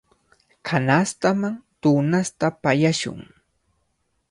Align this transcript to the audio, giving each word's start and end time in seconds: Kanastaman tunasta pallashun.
Kanastaman 0.67 1.53
tunasta 1.81 2.47
pallashun. 2.61 3.19